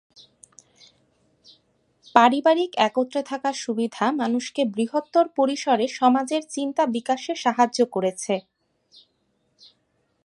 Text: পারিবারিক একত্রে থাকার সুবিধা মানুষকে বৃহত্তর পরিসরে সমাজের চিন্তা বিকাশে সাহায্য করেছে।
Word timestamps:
পারিবারিক 2.15 2.71
একত্রে 2.87 3.21
থাকার 3.23 3.55
সুবিধা 3.55 4.05
মানুষকে 4.11 4.61
বৃহত্তর 4.75 5.25
পরিসরে 5.35 5.85
সমাজের 5.91 6.43
চিন্তা 6.49 6.83
বিকাশে 6.87 7.33
সাহায্য 7.35 7.79
করেছে। 7.91 8.33